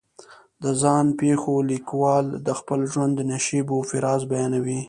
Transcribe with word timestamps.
د 0.63 0.65
ځان 0.81 1.05
پېښو 1.21 1.53
لیکوال 1.71 2.25
د 2.47 2.49
خپل 2.59 2.79
ژوند 2.91 3.15
نشیب 3.31 3.67
و 3.71 3.77
فراز 3.89 4.21
بیانوي. 4.31 4.79